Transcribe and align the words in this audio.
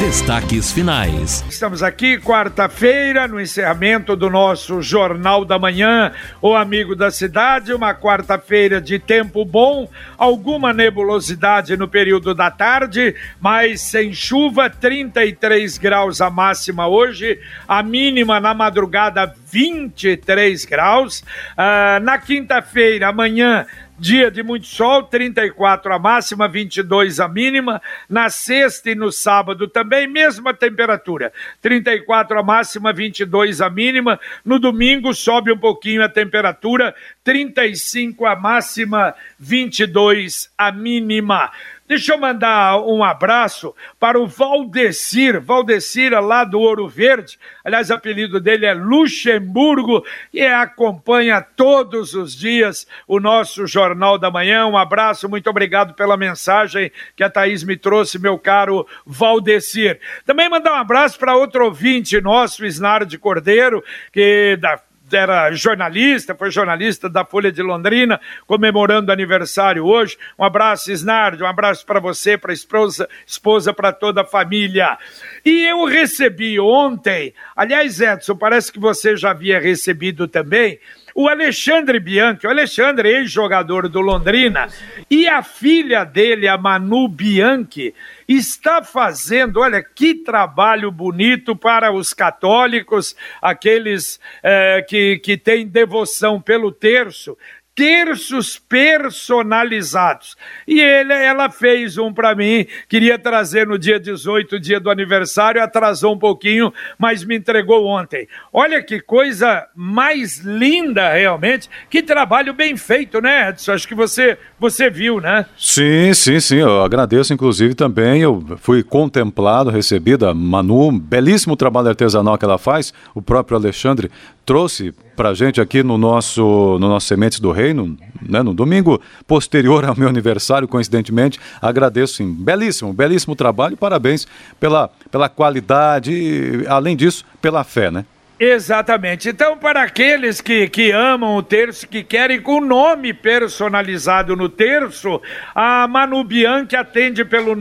Destaques 0.00 0.72
finais. 0.72 1.44
Estamos 1.48 1.82
aqui 1.82 2.18
quarta-feira 2.18 3.28
no 3.28 3.40
encerramento 3.40 4.16
do 4.16 4.28
nosso 4.28 4.82
Jornal 4.82 5.44
da 5.44 5.58
Manhã, 5.58 6.12
o 6.40 6.54
amigo 6.54 6.96
da 6.96 7.10
cidade, 7.10 7.72
uma 7.72 7.94
quarta-feira 7.94 8.80
de 8.80 8.98
tempo 8.98 9.44
bom, 9.44 9.88
alguma 10.18 10.72
nebulosidade 10.72 11.76
no 11.76 11.88
período 11.88 12.34
da 12.34 12.50
tarde, 12.50 13.14
mas 13.40 13.80
sem 13.80 14.12
chuva, 14.12 14.68
33 14.68 15.78
graus 15.78 16.20
a 16.20 16.28
máxima 16.28 16.88
hoje, 16.88 17.38
a 17.66 17.82
mínima 17.82 18.40
na 18.40 18.52
madrugada 18.52 19.34
23 19.50 20.64
graus. 20.64 21.20
Uh, 21.52 22.02
na 22.02 22.18
quinta-feira, 22.18 23.08
amanhã, 23.08 23.66
Dia 24.02 24.32
de 24.32 24.42
muito 24.42 24.66
sol, 24.66 25.04
34 25.04 25.94
a 25.94 25.96
máxima, 25.96 26.48
22 26.48 27.20
a 27.20 27.28
mínima. 27.28 27.80
Na 28.08 28.28
sexta 28.30 28.90
e 28.90 28.96
no 28.96 29.12
sábado 29.12 29.68
também, 29.68 30.08
mesma 30.08 30.52
temperatura, 30.52 31.32
34 31.60 32.36
a 32.36 32.42
máxima, 32.42 32.92
22 32.92 33.60
a 33.60 33.70
mínima. 33.70 34.18
No 34.44 34.58
domingo 34.58 35.14
sobe 35.14 35.52
um 35.52 35.56
pouquinho 35.56 36.02
a 36.02 36.08
temperatura, 36.08 36.92
35 37.24 38.26
a 38.26 38.36
máxima, 38.36 39.14
22 39.38 40.50
a 40.56 40.72
mínima. 40.72 41.50
Deixa 41.92 42.14
eu 42.14 42.18
mandar 42.18 42.80
um 42.80 43.04
abraço 43.04 43.74
para 44.00 44.18
o 44.18 44.26
Valdecir, 44.26 45.38
Valdecira 45.40 46.20
lá 46.20 46.42
do 46.42 46.58
Ouro 46.58 46.88
Verde. 46.88 47.38
Aliás, 47.62 47.90
o 47.90 47.94
apelido 47.94 48.40
dele 48.40 48.64
é 48.64 48.72
Luxemburgo 48.72 50.02
e 50.32 50.42
acompanha 50.42 51.42
todos 51.42 52.14
os 52.14 52.34
dias 52.34 52.86
o 53.06 53.20
nosso 53.20 53.66
Jornal 53.66 54.16
da 54.16 54.30
Manhã. 54.30 54.66
Um 54.66 54.78
abraço, 54.78 55.28
muito 55.28 55.50
obrigado 55.50 55.92
pela 55.92 56.16
mensagem 56.16 56.90
que 57.14 57.22
a 57.22 57.28
Thaís 57.28 57.62
me 57.62 57.76
trouxe, 57.76 58.18
meu 58.18 58.38
caro 58.38 58.86
Valdecir. 59.04 60.00
Também 60.24 60.48
mandar 60.48 60.72
um 60.72 60.76
abraço 60.76 61.18
para 61.18 61.36
outro 61.36 61.66
ouvinte 61.66 62.18
nosso, 62.22 62.64
Isnaro 62.64 63.04
de 63.04 63.18
Cordeiro, 63.18 63.84
que 64.10 64.56
da 64.58 64.80
era 65.12 65.50
jornalista, 65.52 66.34
foi 66.34 66.50
jornalista 66.50 67.08
da 67.08 67.24
Folha 67.24 67.52
de 67.52 67.62
Londrina, 67.62 68.20
comemorando 68.46 69.12
aniversário 69.12 69.84
hoje. 69.84 70.16
Um 70.38 70.44
abraço, 70.44 70.90
Isnardo, 70.90 71.44
um 71.44 71.46
abraço 71.46 71.84
para 71.86 72.00
você, 72.00 72.36
para 72.38 72.52
a 72.52 72.54
esposa, 72.54 73.08
esposa 73.26 73.72
para 73.72 73.92
toda 73.92 74.22
a 74.22 74.26
família. 74.26 74.98
E 75.44 75.64
eu 75.64 75.84
recebi 75.84 76.58
ontem, 76.58 77.34
aliás, 77.56 78.00
Edson, 78.00 78.36
parece 78.36 78.72
que 78.72 78.78
você 78.78 79.16
já 79.16 79.30
havia 79.30 79.60
recebido 79.60 80.26
também, 80.26 80.78
o 81.14 81.28
Alexandre 81.28 81.98
Bianchi, 82.00 82.46
o 82.46 82.50
Alexandre, 82.50 83.08
ex-jogador 83.08 83.88
do 83.88 84.00
Londrina, 84.00 84.68
e 85.10 85.28
a 85.28 85.42
filha 85.42 86.04
dele, 86.04 86.48
a 86.48 86.56
Manu 86.56 87.08
Bianchi, 87.08 87.94
está 88.26 88.82
fazendo, 88.82 89.60
olha 89.60 89.82
que 89.82 90.14
trabalho 90.14 90.90
bonito 90.90 91.54
para 91.54 91.92
os 91.92 92.14
católicos, 92.14 93.14
aqueles 93.40 94.20
é, 94.42 94.84
que, 94.88 95.18
que 95.18 95.36
têm 95.36 95.66
devoção 95.66 96.40
pelo 96.40 96.72
terço, 96.72 97.36
terços 97.74 98.58
personalizados. 98.58 100.36
E 100.66 100.80
ele, 100.80 101.12
ela 101.12 101.50
fez 101.50 101.96
um 101.96 102.12
para 102.12 102.34
mim, 102.34 102.66
queria 102.88 103.18
trazer 103.18 103.66
no 103.66 103.78
dia 103.78 103.98
18, 103.98 104.60
dia 104.60 104.78
do 104.78 104.90
aniversário, 104.90 105.62
atrasou 105.62 106.14
um 106.14 106.18
pouquinho, 106.18 106.72
mas 106.98 107.24
me 107.24 107.36
entregou 107.36 107.86
ontem. 107.86 108.28
Olha 108.52 108.82
que 108.82 109.00
coisa 109.00 109.66
mais 109.74 110.38
linda, 110.38 111.12
realmente. 111.14 111.70
Que 111.88 112.02
trabalho 112.02 112.52
bem 112.52 112.76
feito, 112.76 113.20
né, 113.20 113.48
Edson? 113.48 113.72
Acho 113.72 113.88
que 113.88 113.94
você, 113.94 114.36
você 114.58 114.90
viu, 114.90 115.20
né? 115.20 115.46
Sim, 115.56 116.12
sim, 116.12 116.40
sim. 116.40 116.58
Eu 116.58 116.82
agradeço, 116.82 117.32
inclusive, 117.32 117.74
também. 117.74 118.20
Eu 118.20 118.44
fui 118.58 118.82
contemplado, 118.82 119.70
recebido 119.70 120.26
a 120.26 120.34
Manu, 120.34 120.92
belíssimo 120.92 121.56
trabalho 121.56 121.88
artesanal 121.88 122.36
que 122.36 122.44
ela 122.44 122.58
faz. 122.58 122.92
O 123.14 123.22
próprio 123.22 123.56
Alexandre 123.56 124.10
trouxe 124.44 124.92
para 125.16 125.34
gente 125.34 125.60
aqui 125.60 125.82
no 125.82 125.98
nosso, 125.98 126.78
no 126.80 126.88
nosso 126.88 127.06
Sementes 127.06 127.38
do 127.38 127.52
Reino, 127.52 127.96
né, 128.20 128.42
no 128.42 128.54
domingo 128.54 129.00
posterior 129.26 129.84
ao 129.84 129.96
meu 129.96 130.08
aniversário, 130.08 130.66
coincidentemente. 130.66 131.38
Agradeço, 131.60 132.14
sim. 132.14 132.32
Belíssimo, 132.32 132.92
belíssimo 132.92 133.36
trabalho. 133.36 133.76
Parabéns 133.76 134.26
pela, 134.58 134.90
pela 135.10 135.28
qualidade 135.28 136.12
e, 136.12 136.66
além 136.66 136.96
disso, 136.96 137.24
pela 137.40 137.64
fé, 137.64 137.90
né? 137.90 138.04
Exatamente. 138.44 139.28
Então, 139.28 139.56
para 139.56 139.82
aqueles 139.82 140.40
que, 140.40 140.68
que 140.68 140.90
amam 140.90 141.36
o 141.36 141.44
terço, 141.44 141.86
que 141.86 142.02
querem 142.02 142.40
com 142.40 142.60
nome 142.60 143.14
personalizado 143.14 144.34
no 144.34 144.48
terço, 144.48 145.22
a 145.54 145.86
Manu 145.86 146.24
Bianchi 146.24 146.74
atende 146.74 147.24
pelo 147.24 147.54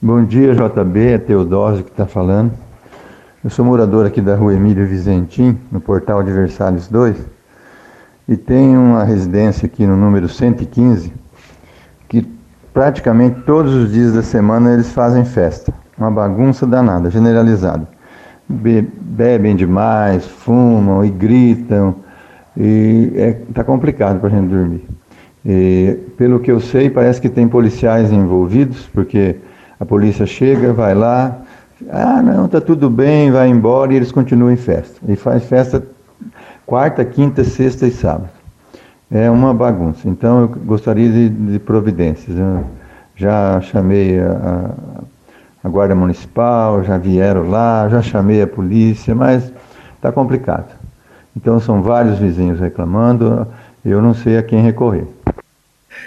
Bom 0.01 0.23
dia, 0.23 0.55
JB, 0.55 0.99
é 1.05 1.17
Teodósio 1.17 1.83
que 1.83 1.91
está 1.91 2.05
falando. 2.05 2.53
Eu 3.43 3.49
sou 3.49 3.65
morador 3.65 4.05
aqui 4.05 4.21
da 4.21 4.37
rua 4.37 4.53
Emílio 4.53 4.87
Vizentim, 4.87 5.59
no 5.69 5.81
portal 5.81 6.19
Adversários 6.19 6.87
2, 6.87 7.17
e 8.29 8.37
tenho 8.37 8.79
uma 8.79 9.03
residência 9.03 9.65
aqui 9.65 9.85
no 9.85 9.97
número 9.97 10.29
115, 10.29 11.11
que 12.07 12.25
praticamente 12.73 13.41
todos 13.41 13.73
os 13.73 13.91
dias 13.91 14.13
da 14.13 14.23
semana 14.23 14.71
eles 14.71 14.93
fazem 14.93 15.25
festa. 15.25 15.73
Uma 15.97 16.09
bagunça 16.09 16.65
danada, 16.65 17.11
generalizada. 17.11 17.85
Be 18.47 18.81
bebem 18.81 19.57
demais, 19.57 20.25
fumam 20.25 21.03
e 21.03 21.09
gritam, 21.09 21.97
e 22.55 23.11
é, 23.17 23.31
tá 23.53 23.61
complicado 23.61 24.21
para 24.21 24.29
a 24.29 24.31
gente 24.31 24.47
dormir. 24.47 24.95
E, 25.45 25.97
pelo 26.17 26.39
que 26.39 26.51
eu 26.51 26.59
sei, 26.59 26.89
parece 26.89 27.21
que 27.21 27.29
tem 27.29 27.47
policiais 27.47 28.11
envolvidos, 28.11 28.87
porque 28.93 29.35
a 29.79 29.85
polícia 29.85 30.25
chega, 30.25 30.73
vai 30.73 30.95
lá, 30.95 31.41
ah, 31.89 32.21
não, 32.21 32.47
tá 32.47 32.61
tudo 32.61 32.89
bem, 32.89 33.31
vai 33.31 33.49
embora 33.49 33.93
e 33.93 33.97
eles 33.97 34.11
continuam 34.11 34.51
em 34.51 34.55
festa. 34.55 34.99
E 35.07 35.15
faz 35.15 35.43
festa 35.43 35.83
quarta, 36.65 37.03
quinta, 37.05 37.43
sexta 37.43 37.85
e 37.85 37.91
sábado. 37.91 38.29
É 39.11 39.29
uma 39.29 39.53
bagunça. 39.53 40.07
Então 40.07 40.41
eu 40.41 40.47
gostaria 40.47 41.09
de, 41.09 41.29
de 41.29 41.59
providências. 41.59 42.37
Eu 42.37 42.63
já 43.15 43.61
chamei 43.61 44.19
a, 44.19 44.71
a, 45.63 45.69
Guarda 45.69 45.95
Municipal, 45.95 46.83
já 46.83 46.97
vieram 46.97 47.49
lá, 47.49 47.87
já 47.89 48.01
chamei 48.01 48.41
a 48.41 48.47
polícia, 48.47 49.13
mas 49.13 49.51
está 49.95 50.11
complicado. 50.11 50.73
Então 51.35 51.59
são 51.59 51.81
vários 51.81 52.17
vizinhos 52.17 52.59
reclamando, 52.59 53.47
eu 53.83 54.01
não 54.01 54.13
sei 54.13 54.37
a 54.37 54.43
quem 54.43 54.61
recorrer. 54.61 55.05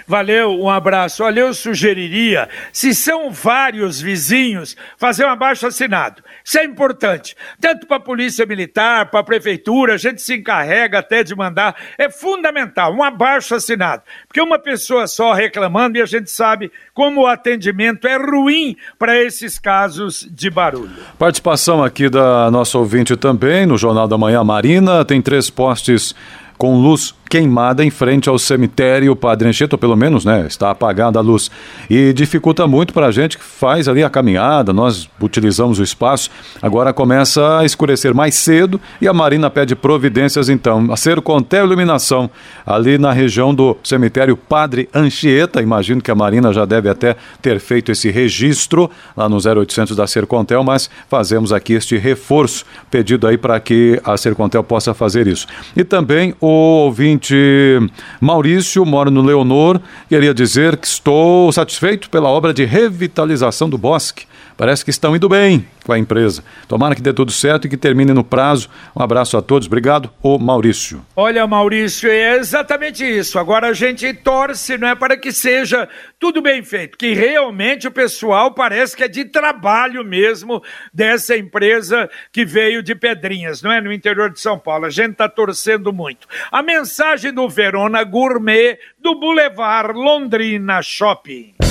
Valeu, 0.07 0.59
um 0.59 0.69
abraço. 0.69 1.23
Olha, 1.23 1.41
eu 1.41 1.53
sugeriria, 1.53 2.49
se 2.71 2.93
são 2.93 3.31
vários 3.31 3.99
vizinhos, 4.01 4.75
fazer 4.97 5.25
um 5.25 5.29
abaixo 5.29 5.67
assinado. 5.67 6.23
Isso 6.43 6.57
é 6.57 6.63
importante. 6.63 7.35
Tanto 7.59 7.85
para 7.85 7.97
a 7.97 7.99
Polícia 7.99 8.45
Militar, 8.45 9.09
para 9.09 9.19
a 9.19 9.23
Prefeitura, 9.23 9.93
a 9.93 9.97
gente 9.97 10.21
se 10.21 10.35
encarrega 10.35 10.99
até 10.99 11.23
de 11.23 11.35
mandar. 11.35 11.75
É 11.97 12.09
fundamental, 12.09 12.93
um 12.93 13.03
abaixo 13.03 13.55
assinado. 13.55 14.03
Porque 14.27 14.41
uma 14.41 14.59
pessoa 14.59 15.07
só 15.07 15.33
reclamando 15.33 15.97
e 15.97 16.01
a 16.01 16.05
gente 16.05 16.29
sabe 16.29 16.71
como 16.93 17.21
o 17.21 17.27
atendimento 17.27 18.07
é 18.07 18.17
ruim 18.17 18.75
para 18.97 19.19
esses 19.21 19.59
casos 19.59 20.27
de 20.29 20.49
barulho. 20.49 20.95
Participação 21.17 21.83
aqui 21.83 22.09
da 22.09 22.49
nossa 22.51 22.77
ouvinte 22.77 23.15
também 23.15 23.65
no 23.65 23.77
Jornal 23.77 24.07
da 24.07 24.17
Manhã 24.17 24.43
Marina. 24.43 25.05
Tem 25.05 25.21
três 25.21 25.49
postes 25.49 26.15
com 26.57 26.75
luz 26.75 27.15
queimada 27.29 27.85
em 27.85 27.91
frente 27.91 28.27
ao 28.27 28.39
cemitério 28.39 29.15
Padre 29.15 29.47
Anchieta, 29.47 29.75
ou 29.75 29.79
pelo 29.79 29.95
menos, 29.95 30.25
né, 30.25 30.45
está 30.47 30.71
apagada 30.71 31.19
a 31.19 31.21
luz. 31.21 31.51
E 31.87 32.11
dificulta 32.11 32.67
muito 32.67 32.91
para 32.91 33.05
a 33.05 33.11
gente 33.11 33.37
que 33.37 33.43
faz 33.43 33.87
ali 33.87 34.03
a 34.03 34.09
caminhada, 34.09 34.73
nós 34.73 35.07
utilizamos 35.21 35.79
o 35.79 35.83
espaço, 35.83 36.31
agora 36.59 36.91
começa 36.91 37.59
a 37.59 37.65
escurecer 37.65 38.13
mais 38.15 38.33
cedo 38.33 38.81
e 38.99 39.07
a 39.07 39.13
Marina 39.13 39.49
pede 39.49 39.75
providências 39.75 40.49
então, 40.49 40.91
a 40.91 40.97
ser 40.97 41.21
Contel 41.21 41.65
Iluminação, 41.65 42.29
ali 42.65 42.97
na 42.97 43.11
região 43.11 43.53
do 43.53 43.77
cemitério 43.83 44.35
Padre 44.35 44.89
Anchieta, 44.93 45.61
imagino 45.61 46.01
que 46.01 46.09
a 46.09 46.15
Marina 46.15 46.51
já 46.51 46.65
deve 46.65 46.89
até 46.89 47.15
ter 47.41 47.59
feito 47.59 47.91
esse 47.91 48.09
registro 48.09 48.89
lá 49.15 49.29
no 49.29 49.37
0800 49.37 49.95
da 49.95 50.07
Sercontel, 50.07 50.63
mas 50.63 50.89
fazemos 51.07 51.53
aqui 51.53 51.73
este 51.73 51.95
reforço, 51.97 52.65
pedido 52.89 53.27
aí 53.27 53.37
para 53.37 53.59
que 53.59 54.01
a 54.03 54.17
Sercontel 54.17 54.63
possa 54.63 54.93
fazer 54.93 55.27
isso. 55.27 55.45
E 55.75 55.83
também 55.83 56.33
o 56.39 56.47
ouvinte 56.47 57.18
ouvinte 57.19 57.91
Maurício, 58.21 58.85
moro 58.85 59.11
no 59.11 59.21
Leonor, 59.21 59.79
queria 60.07 60.33
dizer 60.33 60.77
que 60.77 60.87
estou 60.87 61.51
satisfeito 61.51 62.09
pela 62.09 62.29
obra 62.29 62.53
de 62.53 62.63
revitalização 62.63 63.69
do 63.69 63.77
bosque. 63.77 64.25
Parece 64.59 64.83
que 64.83 64.89
estão 64.89 65.15
indo 65.15 65.29
bem 65.29 65.65
com 65.85 65.93
a 65.93 65.97
empresa. 65.97 66.43
Tomara 66.67 66.93
que 66.93 67.01
dê 67.01 67.13
tudo 67.13 67.31
certo 67.31 67.65
e 67.65 67.69
que 67.69 67.77
termine 67.77 68.13
no 68.13 68.25
prazo. 68.25 68.69
Um 68.93 69.01
abraço 69.01 69.37
a 69.37 69.41
todos. 69.41 69.67
Obrigado, 69.67 70.11
o 70.21 70.37
Maurício. 70.37 71.01
Olha, 71.15 71.47
Maurício, 71.47 72.11
é 72.11 72.35
exatamente 72.35 73.05
isso. 73.05 73.39
Agora 73.39 73.69
a 73.69 73.73
gente 73.73 74.13
torce, 74.13 74.77
não 74.77 74.89
é, 74.89 74.95
para 74.95 75.15
que 75.15 75.31
seja 75.31 75.87
tudo 76.19 76.41
bem 76.41 76.61
feito, 76.61 76.97
que 76.97 77.13
realmente 77.13 77.87
o 77.87 77.91
pessoal 77.91 78.51
parece 78.51 78.97
que 78.97 79.03
é 79.05 79.07
de 79.07 79.23
trabalho 79.23 80.03
mesmo 80.03 80.61
dessa 80.93 81.37
empresa 81.37 82.09
que 82.29 82.43
veio 82.43 82.83
de 82.83 82.93
Pedrinhas, 82.93 83.61
não 83.61 83.71
é, 83.71 83.79
no 83.79 83.93
interior 83.93 84.29
de 84.29 84.41
São 84.41 84.59
Paulo. 84.59 84.87
A 84.87 84.89
gente 84.89 85.13
está 85.13 85.29
torcendo 85.29 85.93
muito. 85.93 86.27
A 86.51 86.61
mensagem 86.61 87.31
do 87.31 87.47
Verona 87.47 88.03
Gourmet 88.03 88.77
do 88.99 89.17
Boulevard 89.17 89.97
Londrina 89.97 90.81
Shopping. 90.81 91.68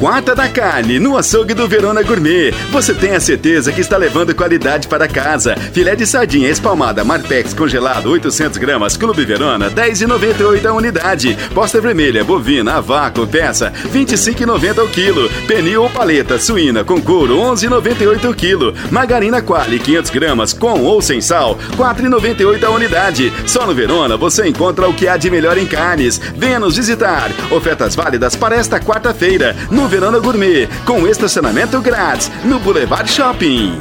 Quarta 0.00 0.34
da 0.34 0.48
Carne, 0.48 0.98
no 0.98 1.14
açougue 1.14 1.52
do 1.52 1.68
Verona 1.68 2.02
Gourmet. 2.02 2.52
Você 2.70 2.94
tem 2.94 3.10
a 3.10 3.20
certeza 3.20 3.70
que 3.70 3.82
está 3.82 3.98
levando 3.98 4.34
qualidade 4.34 4.88
para 4.88 5.06
casa. 5.06 5.54
Filé 5.74 5.94
de 5.94 6.06
sardinha 6.06 6.48
espalmada 6.48 7.04
Marpex 7.04 7.52
congelado 7.52 8.10
800 8.10 8.56
gramas, 8.56 8.96
Clube 8.96 9.26
Verona, 9.26 9.70
10,98 9.70 10.64
a 10.64 10.72
unidade. 10.72 11.36
Posta 11.52 11.82
vermelha, 11.82 12.24
bovina, 12.24 12.78
a 12.78 12.82
peça, 13.26 13.74
25,90 13.92 14.82
o 14.82 14.88
quilo. 14.88 15.28
Pernil 15.46 15.82
ou 15.82 15.90
paleta, 15.90 16.38
suína 16.38 16.82
com 16.82 16.98
couro, 16.98 17.36
11,98 17.36 18.30
o 18.30 18.34
quilo. 18.34 18.74
Margarina 18.90 19.42
Quali, 19.42 19.78
500 19.78 20.10
gramas, 20.10 20.52
com 20.54 20.80
ou 20.80 21.02
sem 21.02 21.20
sal, 21.20 21.58
4,98 21.76 22.64
a 22.64 22.70
unidade. 22.70 23.30
Só 23.46 23.66
no 23.66 23.74
Verona 23.74 24.16
você 24.16 24.48
encontra 24.48 24.88
o 24.88 24.94
que 24.94 25.06
há 25.06 25.18
de 25.18 25.30
melhor 25.30 25.58
em 25.58 25.66
carnes. 25.66 26.18
Venha 26.34 26.58
nos 26.58 26.78
visitar. 26.78 27.30
Ofertas 27.50 27.94
válidas 27.94 28.34
para 28.34 28.56
esta 28.56 28.80
quarta-feira, 28.80 29.54
no 29.70 29.89
Verona 29.90 30.20
Gourmet, 30.20 30.68
com 30.86 31.04
estacionamento 31.08 31.80
grátis 31.80 32.30
no 32.44 32.60
Boulevard 32.60 33.10
Shopping. 33.10 33.72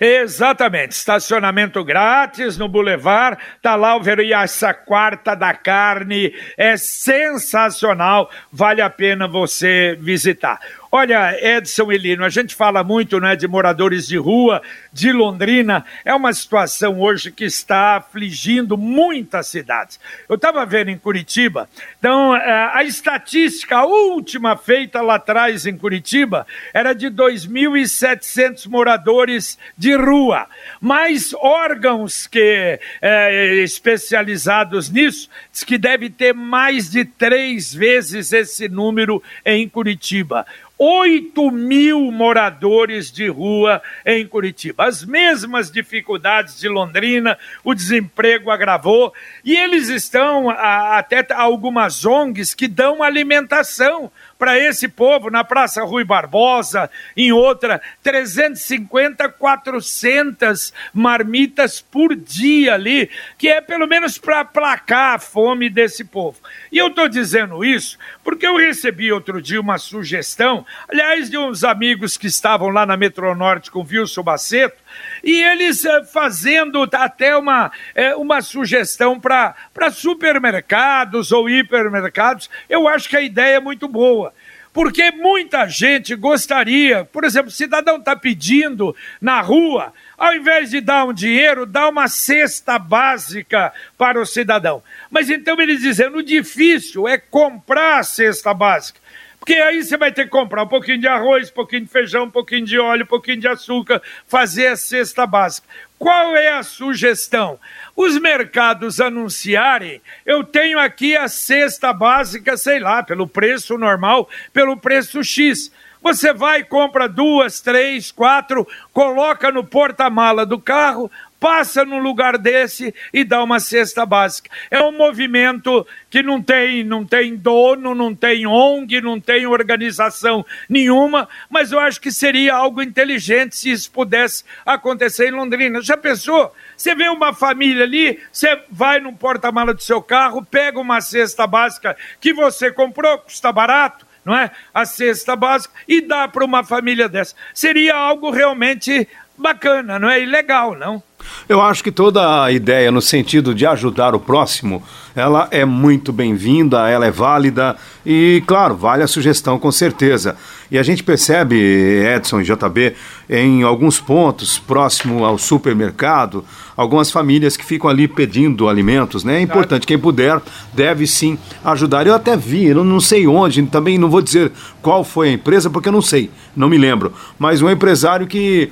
Exatamente, 0.00 0.92
estacionamento 0.92 1.82
grátis 1.82 2.56
no 2.56 2.68
Boulevard, 2.68 3.36
tá 3.60 3.74
lá 3.74 3.96
o 3.96 4.00
Verão 4.00 4.22
e 4.22 4.32
essa 4.32 4.72
quarta 4.72 5.34
da 5.34 5.52
carne 5.52 6.32
é 6.56 6.76
sensacional, 6.76 8.30
vale 8.52 8.80
a 8.80 8.88
pena 8.88 9.26
você 9.26 9.98
visitar. 10.00 10.60
Olha, 10.90 11.36
Edson 11.38 11.92
Elino, 11.92 12.24
a 12.24 12.30
gente 12.30 12.54
fala 12.54 12.82
muito 12.82 13.20
né, 13.20 13.36
de 13.36 13.46
moradores 13.46 14.08
de 14.08 14.16
rua, 14.16 14.62
de 14.90 15.12
Londrina. 15.12 15.84
É 16.02 16.14
uma 16.14 16.32
situação 16.32 16.98
hoje 16.98 17.30
que 17.30 17.44
está 17.44 17.96
afligindo 17.96 18.76
muitas 18.78 19.48
cidades. 19.48 20.00
Eu 20.26 20.36
estava 20.36 20.64
vendo 20.64 20.90
em 20.90 20.96
Curitiba, 20.96 21.68
então 21.98 22.34
é, 22.34 22.70
a 22.72 22.82
estatística, 22.84 23.84
última 23.84 24.56
feita 24.56 25.02
lá 25.02 25.16
atrás 25.16 25.66
em 25.66 25.76
Curitiba, 25.76 26.46
era 26.72 26.94
de 26.94 27.08
2.700 27.08 28.66
moradores 28.66 29.58
de 29.76 29.94
rua. 29.94 30.46
Mas 30.80 31.34
órgãos 31.34 32.26
que 32.26 32.80
é, 33.02 33.56
especializados 33.56 34.88
nisso 34.88 35.28
diz 35.52 35.64
que 35.64 35.76
deve 35.76 36.08
ter 36.08 36.32
mais 36.32 36.90
de 36.90 37.04
três 37.04 37.74
vezes 37.74 38.32
esse 38.32 38.68
número 38.68 39.22
em 39.44 39.68
Curitiba. 39.68 40.46
8 40.78 41.50
mil 41.50 42.12
moradores 42.12 43.10
de 43.10 43.26
rua 43.28 43.82
em 44.06 44.26
Curitiba. 44.26 44.84
As 44.84 45.04
mesmas 45.04 45.70
dificuldades 45.70 46.58
de 46.58 46.68
Londrina, 46.68 47.36
o 47.64 47.74
desemprego 47.74 48.50
agravou, 48.50 49.12
e 49.44 49.56
eles 49.56 49.88
estão, 49.88 50.48
até 50.48 51.26
algumas 51.34 52.06
ONGs 52.06 52.54
que 52.54 52.68
dão 52.68 53.02
alimentação 53.02 54.10
para 54.38 54.58
esse 54.58 54.88
povo 54.88 55.30
na 55.30 55.42
Praça 55.42 55.82
Rui 55.82 56.04
Barbosa, 56.04 56.88
em 57.16 57.32
outra, 57.32 57.82
350, 58.02 59.28
400 59.30 60.72
marmitas 60.94 61.80
por 61.80 62.14
dia 62.14 62.74
ali, 62.74 63.10
que 63.36 63.48
é 63.48 63.60
pelo 63.60 63.86
menos 63.86 64.16
para 64.16 64.40
aplacar 64.40 65.14
a 65.14 65.18
fome 65.18 65.68
desse 65.68 66.04
povo. 66.04 66.38
E 66.70 66.78
eu 66.78 66.86
estou 66.86 67.08
dizendo 67.08 67.64
isso 67.64 67.98
porque 68.22 68.46
eu 68.46 68.56
recebi 68.56 69.10
outro 69.10 69.42
dia 69.42 69.60
uma 69.60 69.78
sugestão, 69.78 70.64
aliás, 70.88 71.28
de 71.28 71.36
uns 71.36 71.64
amigos 71.64 72.16
que 72.16 72.26
estavam 72.26 72.68
lá 72.68 72.86
na 72.86 72.96
Metronorte 72.96 73.70
com 73.70 73.86
Wilson 73.88 74.22
Baceto, 74.22 74.76
e 75.22 75.42
eles 75.42 75.84
eh, 75.84 76.04
fazendo 76.04 76.88
até 76.92 77.36
uma, 77.36 77.70
eh, 77.94 78.14
uma 78.14 78.40
sugestão 78.40 79.18
para 79.18 79.54
supermercados 79.92 81.32
ou 81.32 81.48
hipermercados. 81.48 82.48
Eu 82.68 82.88
acho 82.88 83.08
que 83.08 83.16
a 83.16 83.22
ideia 83.22 83.56
é 83.56 83.60
muito 83.60 83.88
boa 83.88 84.32
porque 84.78 85.10
muita 85.10 85.66
gente 85.66 86.14
gostaria, 86.14 87.04
por 87.04 87.24
exemplo, 87.24 87.48
o 87.48 87.52
cidadão 87.52 87.96
está 87.96 88.14
pedindo 88.14 88.94
na 89.20 89.40
rua, 89.40 89.92
ao 90.16 90.32
invés 90.34 90.70
de 90.70 90.80
dar 90.80 91.04
um 91.04 91.12
dinheiro, 91.12 91.66
dá 91.66 91.88
uma 91.88 92.06
cesta 92.06 92.78
básica 92.78 93.72
para 93.96 94.20
o 94.20 94.24
cidadão. 94.24 94.80
Mas 95.10 95.30
então 95.30 95.60
eles 95.60 95.80
dizendo, 95.80 96.18
o 96.18 96.22
difícil 96.22 97.08
é 97.08 97.18
comprar 97.18 97.98
a 97.98 98.02
cesta 98.04 98.54
básica. 98.54 99.00
Porque 99.48 99.62
aí 99.62 99.82
você 99.82 99.96
vai 99.96 100.12
ter 100.12 100.24
que 100.24 100.30
comprar 100.30 100.64
um 100.64 100.68
pouquinho 100.68 101.00
de 101.00 101.08
arroz, 101.08 101.48
um 101.48 101.54
pouquinho 101.54 101.80
de 101.80 101.88
feijão, 101.88 102.24
um 102.24 102.30
pouquinho 102.30 102.66
de 102.66 102.78
óleo, 102.78 103.04
um 103.04 103.06
pouquinho 103.06 103.40
de 103.40 103.48
açúcar, 103.48 104.02
fazer 104.26 104.66
a 104.66 104.76
cesta 104.76 105.26
básica. 105.26 105.66
Qual 105.98 106.36
é 106.36 106.50
a 106.50 106.62
sugestão? 106.62 107.58
Os 107.96 108.20
mercados 108.20 109.00
anunciarem, 109.00 110.02
eu 110.26 110.44
tenho 110.44 110.78
aqui 110.78 111.16
a 111.16 111.28
cesta 111.28 111.94
básica, 111.94 112.58
sei 112.58 112.78
lá, 112.78 113.02
pelo 113.02 113.26
preço 113.26 113.78
normal, 113.78 114.28
pelo 114.52 114.76
preço 114.76 115.24
X. 115.24 115.72
Você 116.02 116.30
vai, 116.34 116.62
compra 116.62 117.08
duas, 117.08 117.58
três, 117.62 118.12
quatro, 118.12 118.68
coloca 118.92 119.50
no 119.50 119.64
porta-mala 119.64 120.44
do 120.44 120.60
carro, 120.60 121.10
passa 121.40 121.84
num 121.84 121.98
lugar 121.98 122.36
desse 122.36 122.94
e 123.12 123.24
dá 123.24 123.42
uma 123.42 123.60
cesta 123.60 124.04
básica. 124.04 124.50
É 124.70 124.80
um 124.80 124.92
movimento 124.92 125.86
que 126.10 126.22
não 126.22 126.42
tem, 126.42 126.82
não 126.82 127.04
tem 127.04 127.36
dono, 127.36 127.94
não 127.94 128.14
tem 128.14 128.46
ONG, 128.46 129.00
não 129.00 129.20
tem 129.20 129.46
organização 129.46 130.44
nenhuma, 130.68 131.28
mas 131.48 131.72
eu 131.72 131.78
acho 131.78 132.00
que 132.00 132.10
seria 132.10 132.54
algo 132.54 132.82
inteligente 132.82 133.56
se 133.56 133.70
isso 133.70 133.90
pudesse 133.90 134.44
acontecer 134.64 135.28
em 135.28 135.32
Londrina. 135.32 135.80
Já 135.80 135.96
pensou? 135.96 136.52
Você 136.76 136.94
vê 136.94 137.08
uma 137.08 137.32
família 137.32 137.84
ali, 137.84 138.20
você 138.32 138.60
vai 138.70 139.00
no 139.00 139.12
porta-mala 139.12 139.74
do 139.74 139.82
seu 139.82 140.02
carro, 140.02 140.44
pega 140.44 140.78
uma 140.78 141.00
cesta 141.00 141.46
básica 141.46 141.96
que 142.20 142.32
você 142.32 142.70
comprou, 142.72 143.18
custa 143.18 143.52
barato, 143.52 144.06
não 144.24 144.36
é? 144.36 144.50
A 144.74 144.84
cesta 144.84 145.36
básica 145.36 145.74
e 145.86 146.00
dá 146.00 146.26
para 146.28 146.44
uma 146.44 146.64
família 146.64 147.08
dessa. 147.08 147.34
Seria 147.54 147.94
algo 147.94 148.30
realmente 148.30 149.08
bacana, 149.36 149.98
não 149.98 150.10
é? 150.10 150.20
E 150.20 150.26
legal, 150.26 150.74
não? 150.74 151.02
Eu 151.48 151.60
acho 151.60 151.82
que 151.82 151.90
toda 151.90 152.44
a 152.44 152.52
ideia 152.52 152.90
no 152.90 153.00
sentido 153.00 153.54
de 153.54 153.66
ajudar 153.66 154.14
o 154.14 154.20
próximo 154.20 154.82
ela 155.14 155.48
é 155.50 155.64
muito 155.64 156.12
bem-vinda, 156.12 156.88
ela 156.88 157.06
é 157.06 157.10
válida 157.10 157.76
e, 158.04 158.42
claro, 158.46 158.76
vale 158.76 159.02
a 159.02 159.06
sugestão 159.06 159.58
com 159.58 159.70
certeza. 159.70 160.36
E 160.70 160.78
a 160.78 160.82
gente 160.82 161.02
percebe, 161.02 161.56
Edson 161.56 162.40
e 162.40 162.44
JB, 162.44 162.94
em 163.28 163.62
alguns 163.62 163.98
pontos 163.98 164.58
próximo 164.58 165.24
ao 165.24 165.38
supermercado, 165.38 166.44
algumas 166.76 167.10
famílias 167.10 167.56
que 167.56 167.64
ficam 167.64 167.88
ali 167.88 168.06
pedindo 168.06 168.68
alimentos, 168.68 169.24
né? 169.24 169.38
É 169.38 169.40
importante, 169.40 169.86
quem 169.86 169.98
puder 169.98 170.40
deve 170.72 171.06
sim 171.06 171.38
ajudar. 171.64 172.06
Eu 172.06 172.14
até 172.14 172.36
vi, 172.36 172.66
eu 172.66 172.84
não 172.84 173.00
sei 173.00 173.26
onde, 173.26 173.62
também 173.64 173.98
não 173.98 174.10
vou 174.10 174.20
dizer 174.20 174.52
qual 174.82 175.02
foi 175.02 175.30
a 175.30 175.32
empresa, 175.32 175.70
porque 175.70 175.88
eu 175.88 175.92
não 175.92 176.02
sei, 176.02 176.30
não 176.54 176.68
me 176.68 176.76
lembro. 176.76 177.12
Mas 177.38 177.62
um 177.62 177.70
empresário 177.70 178.26
que, 178.26 178.70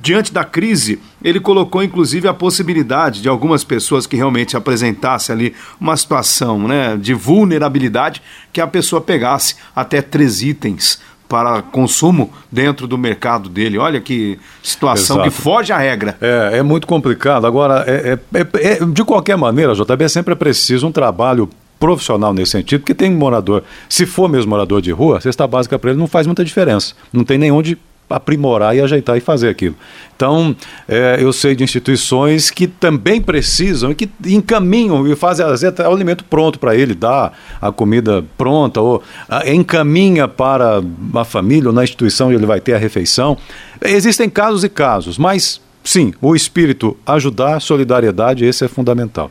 diante 0.00 0.32
da 0.32 0.44
crise, 0.44 1.00
ele 1.22 1.40
colocou 1.40 1.82
inclusive 1.82 2.28
a 2.28 2.34
possibilidade 2.34 3.20
de 3.20 3.28
algumas 3.28 3.64
pessoas 3.64 4.06
que 4.06 4.16
realmente 4.16 4.56
apresentassem 4.56 5.34
ali 5.34 5.54
uma 5.80 5.96
situação 5.96 6.58
né, 6.66 6.96
de 6.96 7.14
vulnerabilidade, 7.14 8.22
que 8.52 8.60
a 8.60 8.66
pessoa 8.66 9.00
pegasse 9.00 9.56
até 9.74 10.00
três 10.00 10.42
itens 10.42 11.00
para 11.28 11.62
consumo 11.62 12.30
dentro 12.50 12.86
do 12.86 12.98
mercado 12.98 13.48
dele. 13.48 13.78
Olha 13.78 14.00
que 14.00 14.38
situação 14.62 15.16
Exato. 15.16 15.30
que 15.30 15.42
foge 15.42 15.72
à 15.72 15.78
regra. 15.78 16.16
É, 16.20 16.58
é 16.58 16.62
muito 16.62 16.86
complicado. 16.86 17.46
Agora, 17.46 17.84
é, 17.86 18.18
é, 18.32 18.40
é, 18.40 18.72
é 18.72 18.84
de 18.84 19.04
qualquer 19.04 19.36
maneira, 19.36 19.74
JB, 19.74 20.04
é 20.04 20.08
sempre 20.08 20.34
preciso 20.36 20.86
um 20.86 20.92
trabalho 20.92 21.48
profissional 21.80 22.32
nesse 22.32 22.52
sentido, 22.52 22.80
porque 22.80 22.94
tem 22.94 23.10
morador, 23.10 23.62
se 23.88 24.06
for 24.06 24.28
mesmo 24.28 24.50
morador 24.50 24.80
de 24.80 24.90
rua, 24.90 25.18
a 25.18 25.20
cesta 25.20 25.46
básica 25.46 25.78
para 25.78 25.90
ele 25.90 25.98
não 25.98 26.06
faz 26.06 26.26
muita 26.26 26.44
diferença. 26.44 26.94
Não 27.12 27.24
tem 27.24 27.36
nem 27.36 27.50
onde 27.50 27.76
aprimorar 28.08 28.76
e 28.76 28.80
ajeitar 28.80 29.16
e 29.16 29.20
fazer 29.20 29.48
aquilo. 29.48 29.74
Então, 30.16 30.54
é, 30.88 31.18
eu 31.20 31.32
sei 31.32 31.54
de 31.54 31.64
instituições 31.64 32.50
que 32.50 32.66
também 32.66 33.20
precisam 33.20 33.90
e 33.90 33.94
que 33.94 34.08
encaminham 34.26 35.06
e 35.06 35.16
fazem 35.16 35.44
às 35.44 35.62
o 35.62 35.92
alimento 35.92 36.24
pronto 36.24 36.58
para 36.58 36.76
ele, 36.76 36.94
dá 36.94 37.32
a 37.60 37.72
comida 37.72 38.24
pronta, 38.36 38.80
ou 38.80 39.02
a, 39.28 39.48
encaminha 39.50 40.28
para 40.28 40.82
a 41.14 41.24
família 41.24 41.68
ou 41.68 41.74
na 41.74 41.82
instituição 41.82 42.28
onde 42.28 42.36
ele 42.36 42.46
vai 42.46 42.60
ter 42.60 42.74
a 42.74 42.78
refeição. 42.78 43.36
Existem 43.82 44.28
casos 44.28 44.64
e 44.64 44.68
casos, 44.68 45.18
mas 45.18 45.60
sim, 45.82 46.14
o 46.20 46.36
espírito 46.36 46.96
ajudar, 47.06 47.60
solidariedade, 47.60 48.44
esse 48.44 48.64
é 48.64 48.68
fundamental. 48.68 49.30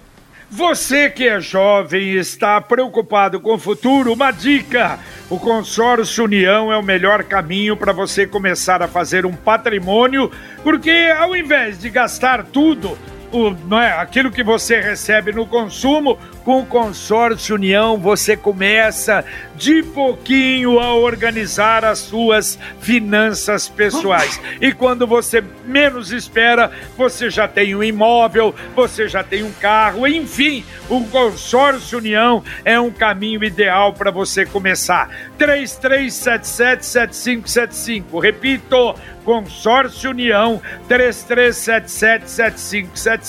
Você 0.55 1.09
que 1.09 1.27
é 1.27 1.39
jovem 1.39 2.09
e 2.09 2.17
está 2.17 2.61
preocupado 2.61 3.39
com 3.39 3.55
o 3.55 3.57
futuro, 3.57 4.13
uma 4.13 4.29
dica: 4.29 4.99
o 5.27 5.39
Consórcio 5.39 6.25
União 6.25 6.71
é 6.71 6.77
o 6.77 6.83
melhor 6.83 7.23
caminho 7.23 7.75
para 7.75 7.91
você 7.91 8.27
começar 8.27 8.79
a 8.83 8.87
fazer 8.87 9.25
um 9.25 9.33
patrimônio, 9.33 10.31
porque 10.61 11.11
ao 11.17 11.35
invés 11.35 11.79
de 11.79 11.89
gastar 11.89 12.43
tudo, 12.43 12.95
o, 13.33 13.49
não 13.67 13.81
é, 13.81 13.91
aquilo 13.93 14.31
que 14.31 14.43
você 14.43 14.79
recebe 14.79 15.33
no 15.33 15.47
consumo, 15.47 16.19
com 16.45 16.59
o 16.59 16.65
consórcio 16.65 17.55
União, 17.55 17.97
você 17.97 18.37
começa 18.37 19.25
de 19.55 19.81
pouquinho 19.81 20.79
a 20.79 20.93
organizar 20.93 21.83
as 21.83 21.97
suas 21.99 22.59
finanças 22.79 23.67
pessoais. 23.67 24.39
E 24.61 24.71
quando 24.71 25.07
você 25.07 25.43
menos 25.65 26.11
espera, 26.11 26.71
você 26.95 27.27
já 27.29 27.47
tem 27.47 27.73
um 27.73 27.83
imóvel, 27.83 28.53
você 28.75 29.07
já 29.07 29.23
tem 29.23 29.41
um 29.41 29.51
carro, 29.53 30.05
enfim, 30.05 30.63
o 30.89 31.01
consórcio 31.05 31.97
União 31.97 32.43
é 32.63 32.79
um 32.79 32.91
caminho 32.91 33.43
ideal 33.43 33.93
para 33.93 34.11
você 34.11 34.45
começar. 34.45 35.09
33777575. 35.39 38.21
Repito, 38.21 38.93
consórcio 39.23 40.11
União 40.11 40.61
33777575 40.89 43.22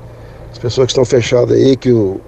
As 0.52 0.58
pessoas 0.58 0.86
que 0.86 0.92
estão 0.92 1.04
fechadas 1.04 1.56
aí, 1.56 1.76
que 1.76 1.90
o 1.90 2.20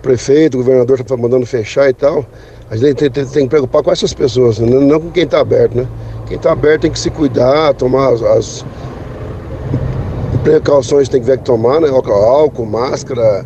prefeito, 0.00 0.54
o 0.54 0.58
governador 0.58 1.00
está 1.00 1.16
mandando 1.16 1.44
fechar 1.44 1.90
e 1.90 1.92
tal. 1.92 2.24
A 2.70 2.76
gente 2.76 2.94
tem, 2.94 3.10
tem, 3.10 3.26
tem, 3.26 3.42
que 3.44 3.48
preocupar 3.48 3.82
com 3.82 3.90
essas 3.90 4.14
pessoas, 4.14 4.58
né? 4.58 4.68
não 4.68 5.00
com 5.00 5.10
quem 5.10 5.24
está 5.24 5.40
aberto, 5.40 5.74
né? 5.74 5.86
Quem 6.26 6.36
está 6.36 6.52
aberto 6.52 6.82
tem 6.82 6.90
que 6.90 6.98
se 6.98 7.10
cuidar, 7.10 7.74
tomar 7.74 8.12
as, 8.12 8.22
as 8.22 8.64
precauções 10.44 11.08
tem 11.08 11.20
que 11.20 11.26
ver 11.26 11.38
que 11.38 11.44
tomar, 11.44 11.80
né? 11.80 11.88
Álcool, 11.88 12.66
máscara, 12.66 13.44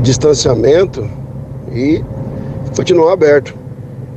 distanciamento 0.00 1.08
e 1.72 2.04
continuar 2.76 3.12
aberto. 3.12 3.61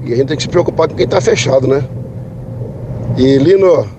E 0.05 0.13
a 0.13 0.15
gente 0.15 0.27
tem 0.27 0.37
que 0.37 0.43
se 0.43 0.49
preocupar 0.49 0.87
com 0.87 0.95
quem 0.95 1.05
está 1.05 1.19
fechado, 1.19 1.67
né? 1.67 1.83
E 3.17 3.37
Lino, 3.37 3.89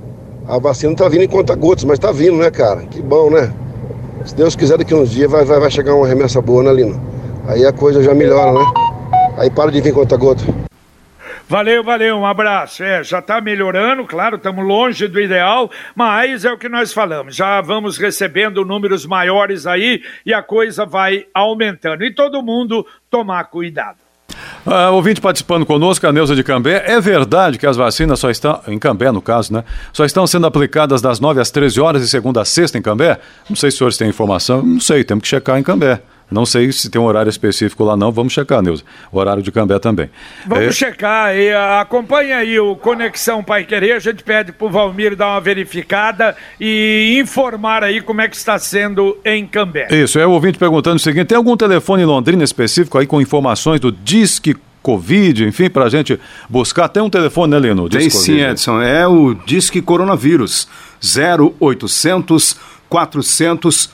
a 0.46 0.58
vacina 0.58 0.94
tá 0.94 1.08
vindo 1.08 1.24
em 1.24 1.28
conta-gotas, 1.28 1.84
mas 1.84 1.98
tá 1.98 2.12
vindo, 2.12 2.36
né, 2.36 2.50
cara? 2.50 2.82
Que 2.82 3.02
bom, 3.02 3.28
né? 3.28 3.52
Se 4.24 4.34
Deus 4.34 4.54
quiser, 4.54 4.78
daqui 4.78 4.94
uns 4.94 5.10
dias 5.10 5.30
vai, 5.30 5.44
vai, 5.44 5.58
vai 5.58 5.70
chegar 5.70 5.94
uma 5.94 6.06
remessa 6.06 6.40
boa, 6.40 6.62
né, 6.62 6.72
Lino? 6.72 7.00
Aí 7.48 7.64
a 7.66 7.72
coisa 7.72 8.02
já 8.02 8.14
melhora, 8.14 8.52
né? 8.52 8.64
Aí 9.36 9.50
para 9.50 9.70
de 9.70 9.80
vir 9.80 9.92
conta-gota. 9.92 10.44
Valeu, 11.48 11.84
valeu, 11.84 12.16
um 12.16 12.26
abraço. 12.26 12.82
É, 12.82 13.04
já 13.04 13.20
está 13.20 13.40
melhorando, 13.40 14.04
claro, 14.04 14.36
estamos 14.36 14.66
longe 14.66 15.06
do 15.06 15.20
ideal, 15.20 15.70
mas 15.94 16.44
é 16.44 16.52
o 16.52 16.58
que 16.58 16.68
nós 16.68 16.92
falamos. 16.92 17.36
Já 17.36 17.60
vamos 17.60 17.98
recebendo 17.98 18.64
números 18.64 19.06
maiores 19.06 19.64
aí 19.64 20.02
e 20.24 20.34
a 20.34 20.42
coisa 20.42 20.84
vai 20.84 21.26
aumentando. 21.32 22.04
E 22.04 22.12
todo 22.12 22.42
mundo 22.42 22.84
tomar 23.08 23.44
cuidado. 23.44 24.05
Uh, 24.66 24.92
ouvinte 24.92 25.20
participando 25.20 25.64
conosco, 25.64 26.04
a 26.08 26.12
Neuza 26.12 26.34
de 26.34 26.42
Cambé. 26.42 26.82
É 26.88 27.00
verdade 27.00 27.56
que 27.56 27.66
as 27.66 27.76
vacinas 27.76 28.18
só 28.18 28.28
estão, 28.30 28.60
em 28.66 28.78
Cambé 28.80 29.12
no 29.12 29.22
caso, 29.22 29.52
né? 29.52 29.62
Só 29.92 30.04
estão 30.04 30.26
sendo 30.26 30.44
aplicadas 30.44 31.00
das 31.00 31.20
9 31.20 31.40
às 31.40 31.52
13 31.52 31.80
horas 31.80 32.02
e 32.02 32.08
segunda 32.08 32.42
a 32.42 32.44
sexta 32.44 32.76
em 32.76 32.82
Cambé? 32.82 33.20
Não 33.48 33.54
sei 33.54 33.70
se 33.70 33.74
os 33.74 33.78
senhores 33.78 33.96
têm 33.96 34.08
informação, 34.08 34.62
não 34.62 34.80
sei, 34.80 35.04
temos 35.04 35.22
que 35.22 35.28
checar 35.28 35.56
em 35.56 35.62
Cambé. 35.62 36.00
Não 36.30 36.44
sei 36.44 36.72
se 36.72 36.90
tem 36.90 37.00
um 37.00 37.04
horário 37.04 37.30
específico 37.30 37.84
lá 37.84 37.96
não, 37.96 38.10
vamos 38.10 38.32
checar, 38.32 38.60
Neuza. 38.60 38.82
O 39.12 39.18
horário 39.18 39.42
de 39.42 39.52
Cambé 39.52 39.78
também. 39.78 40.10
Vamos 40.46 40.66
é... 40.66 40.72
checar 40.72 41.36
e 41.36 41.52
acompanha 41.52 42.38
aí 42.38 42.58
o 42.58 42.74
Conexão 42.74 43.44
Pai 43.44 43.64
Querer, 43.64 43.92
a 43.92 43.98
gente 43.98 44.24
pede 44.24 44.52
pro 44.52 44.68
Valmir 44.68 45.14
dar 45.14 45.28
uma 45.28 45.40
verificada 45.40 46.36
e 46.60 47.16
informar 47.20 47.84
aí 47.84 48.00
como 48.00 48.20
é 48.20 48.28
que 48.28 48.36
está 48.36 48.58
sendo 48.58 49.16
em 49.24 49.46
Cambé. 49.46 49.86
Isso, 49.90 50.18
é 50.18 50.26
o 50.26 50.30
ouvinte 50.30 50.58
perguntando 50.58 50.96
o 50.96 51.00
seguinte, 51.00 51.26
tem 51.26 51.36
algum 51.36 51.56
telefone 51.56 52.02
em 52.02 52.06
Londrina 52.06 52.42
específico 52.42 52.98
aí 52.98 53.06
com 53.06 53.20
informações 53.20 53.80
do 53.80 53.92
Disque 53.92 54.56
Covid, 54.82 55.44
enfim, 55.44 55.68
para 55.68 55.84
a 55.84 55.88
gente 55.88 56.18
buscar. 56.48 56.88
Tem 56.88 57.02
um 57.02 57.10
telefone, 57.10 57.52
né, 57.52 57.58
Lino? 57.58 57.88
Tem 57.88 58.08
sim, 58.08 58.40
Edson. 58.40 58.80
É 58.80 59.06
o 59.06 59.34
Disque 59.34 59.82
Coronavírus. 59.82 60.68
0800 61.02 62.56
400 62.88 63.90